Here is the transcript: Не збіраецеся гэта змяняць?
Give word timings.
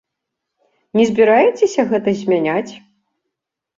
Не 0.99 1.03
збіраецеся 1.11 1.81
гэта 1.93 2.09
змяняць? 2.23 2.71